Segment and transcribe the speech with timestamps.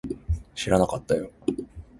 [0.55, 1.29] 知らなかったよ